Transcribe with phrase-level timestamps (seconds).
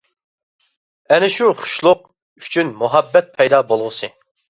[1.11, 2.03] ئەنە شۇ خۇشلۇق
[2.43, 4.15] ئۈچۈن مۇھەببەت پەيدا بولغۇسى.